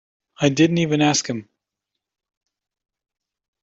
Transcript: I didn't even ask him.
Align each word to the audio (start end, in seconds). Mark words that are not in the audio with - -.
I 0.41 0.49
didn't 0.49 0.79
even 0.79 1.03
ask 1.03 1.29
him. 1.29 1.47